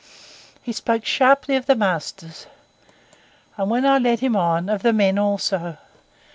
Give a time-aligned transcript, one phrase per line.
[0.63, 2.47] He spoke sharply of the masters,
[3.55, 5.77] and, when I led him on, of the men also.